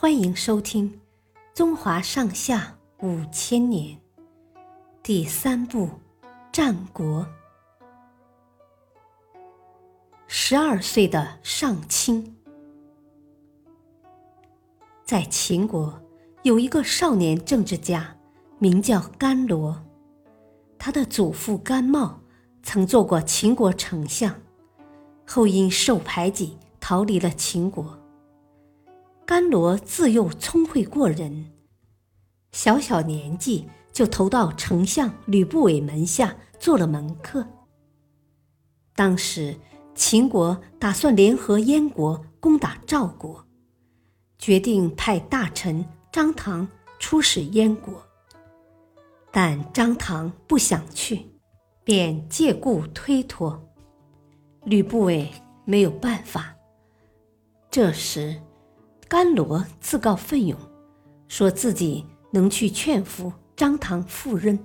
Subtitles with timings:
[0.00, 0.88] 欢迎收听
[1.52, 3.96] 《中华上下五千年》
[5.02, 5.86] 第三部
[6.52, 7.22] 《战国》。
[10.28, 12.36] 十二岁的上卿，
[15.04, 16.00] 在秦国
[16.44, 18.16] 有一个少年政治家，
[18.60, 19.84] 名叫甘罗。
[20.78, 22.20] 他的祖父甘茂
[22.62, 24.32] 曾做过秦国丞相，
[25.26, 27.97] 后因受排挤逃离了秦国。
[29.38, 31.52] 安罗自幼聪慧过人，
[32.50, 37.46] 小小年纪就投到丞相吕不韦门下做了门客。
[38.96, 39.56] 当时
[39.94, 43.46] 秦国打算联合燕国攻打赵国，
[44.40, 46.66] 决定派大臣张唐
[46.98, 48.04] 出使燕国，
[49.30, 51.24] 但张唐不想去，
[51.84, 53.64] 便借故推脱。
[54.64, 55.30] 吕不韦
[55.64, 56.56] 没有办法。
[57.70, 58.36] 这时。
[59.08, 60.58] 甘罗自告奋勇，
[61.28, 64.58] 说自己能去劝服张唐赴任。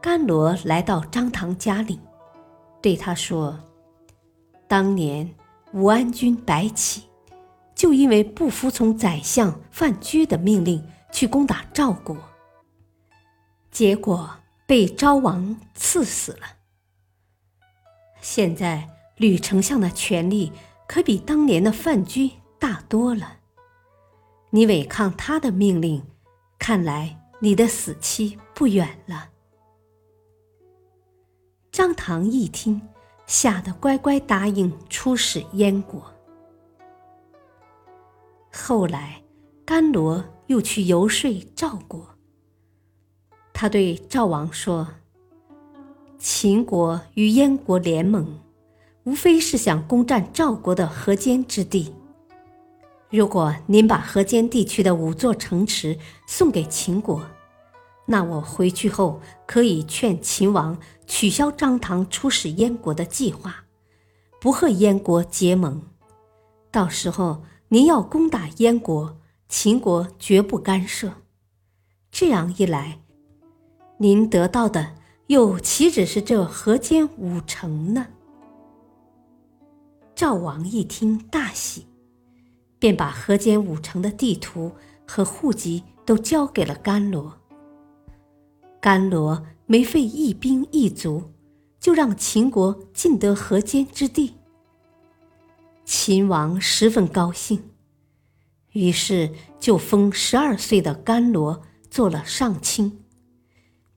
[0.00, 1.98] 甘罗来到张唐家里，
[2.80, 3.58] 对他说
[4.68, 5.34] ：“当年
[5.72, 7.02] 武安君白起，
[7.74, 12.16] 就因为不服从宰相范雎的命令去攻打赵国，
[13.72, 14.30] 结果
[14.64, 16.46] 被昭王赐死了。
[18.20, 20.52] 现在吕丞相的权力。”
[20.88, 23.38] 可比当年的范雎大多了。
[24.50, 26.02] 你违抗他的命令，
[26.58, 29.30] 看来你的死期不远了。
[31.72, 32.80] 张唐一听，
[33.26, 36.02] 吓得乖乖答应出使燕国。
[38.52, 39.22] 后来，
[39.66, 42.08] 甘罗又去游说赵国。
[43.52, 44.88] 他对赵王说
[46.18, 48.38] ：“秦国与燕国联盟。”
[49.06, 51.94] 无非是想攻占赵国的河间之地。
[53.08, 57.24] 如果您把河间地区的五座城池送给秦国，
[58.06, 63.64] 那我回去后可以劝秦王取消张唐出使燕国的计划，
[64.40, 65.80] 不和燕国结盟。
[66.72, 71.12] 到时候您要攻打燕国，秦国绝不干涉。
[72.10, 72.98] 这样一来，
[73.98, 74.94] 您得到的
[75.28, 78.08] 又岂止是这河间五城呢？
[80.16, 81.84] 赵王一听大喜，
[82.78, 84.72] 便把河间五城的地图
[85.06, 87.38] 和户籍都交给了甘罗。
[88.80, 91.34] 甘罗没费一兵一卒，
[91.78, 94.36] 就让秦国尽得河间之地。
[95.84, 97.68] 秦王十分高兴，
[98.72, 101.60] 于是就封十二岁的甘罗
[101.90, 103.04] 做了上卿，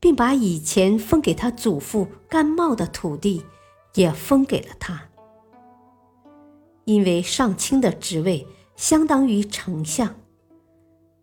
[0.02, 3.46] 并把以前封给他祖父甘茂的土地
[3.94, 5.09] 也封给了他。
[6.90, 10.20] 因为上卿的职位相当于丞相，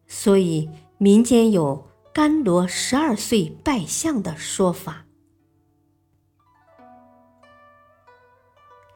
[0.07, 5.07] 所以民间有“甘罗十二岁拜相”的说法。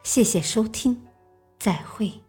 [0.01, 1.01] 谢谢收听，
[1.59, 2.20] 再会。